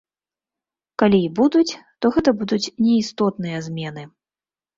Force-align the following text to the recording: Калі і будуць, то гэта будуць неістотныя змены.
Калі 1.03 1.19
і 1.25 1.27
будуць, 1.39 1.73
то 1.99 2.05
гэта 2.15 2.29
будуць 2.41 2.71
неістотныя 2.87 3.57
змены. 3.69 4.03